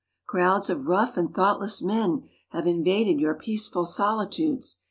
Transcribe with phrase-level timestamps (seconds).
[0.25, 4.77] Crowds of rough and thoughtless men have invaded your peaceful soli tudes.